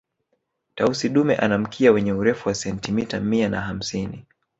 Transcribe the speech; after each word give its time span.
Tausi 0.75 1.09
dume 1.09 1.35
ana 1.35 1.57
mkia 1.57 1.91
wenye 1.91 2.13
Urefu 2.13 2.47
wa 2.49 2.55
sentimita 2.55 3.19
mia 3.19 3.49
na 3.49 3.61
hamsini 3.61 4.25